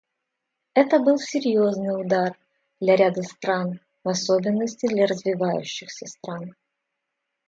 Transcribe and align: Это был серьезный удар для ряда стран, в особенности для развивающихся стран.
Это 0.73 0.97
был 0.97 1.19
серьезный 1.19 2.01
удар 2.01 2.35
для 2.79 2.95
ряда 2.95 3.21
стран, 3.21 3.79
в 4.03 4.09
особенности 4.09 4.87
для 4.87 5.05
развивающихся 5.05 6.07
стран. 6.07 6.55